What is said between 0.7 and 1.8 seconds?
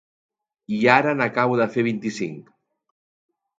I ara n'acabo de